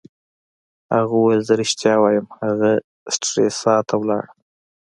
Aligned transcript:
هغه 0.95 1.13
وویل: 1.17 1.41
زه 1.47 1.53
ریښتیا 1.61 1.93
وایم، 1.99 2.25
هغه 2.41 2.69
سټریسا 3.13 3.75
ته 3.87 3.93
ولاړه. 3.99 4.31